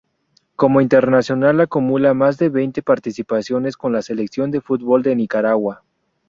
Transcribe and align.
Como 0.55 0.81
internacional 0.81 1.61
acumula 1.61 2.15
más 2.15 2.39
de 2.39 2.49
veinte 2.49 2.81
participaciones 2.81 3.77
con 3.77 3.93
la 3.93 4.01
Selección 4.01 4.49
de 4.49 4.59
fútbol 4.59 5.03
de 5.03 5.15
Nicaragua. 5.15 5.83